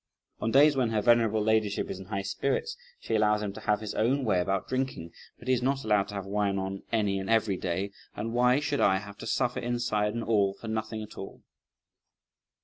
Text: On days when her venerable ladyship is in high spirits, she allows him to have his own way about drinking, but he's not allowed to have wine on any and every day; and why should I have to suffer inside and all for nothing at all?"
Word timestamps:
On 0.39 0.49
days 0.49 0.75
when 0.75 0.89
her 0.89 1.01
venerable 1.03 1.43
ladyship 1.43 1.91
is 1.91 1.99
in 1.99 2.05
high 2.07 2.23
spirits, 2.23 2.75
she 2.99 3.13
allows 3.13 3.43
him 3.43 3.53
to 3.53 3.59
have 3.61 3.81
his 3.81 3.93
own 3.93 4.25
way 4.25 4.39
about 4.41 4.67
drinking, 4.67 5.11
but 5.37 5.47
he's 5.47 5.61
not 5.61 5.83
allowed 5.83 6.07
to 6.07 6.15
have 6.15 6.25
wine 6.25 6.57
on 6.57 6.81
any 6.91 7.19
and 7.19 7.29
every 7.29 7.55
day; 7.55 7.91
and 8.15 8.33
why 8.33 8.59
should 8.59 8.81
I 8.81 8.97
have 8.97 9.19
to 9.19 9.27
suffer 9.27 9.59
inside 9.59 10.15
and 10.15 10.23
all 10.23 10.55
for 10.55 10.67
nothing 10.69 11.03
at 11.03 11.19
all?" 11.19 11.43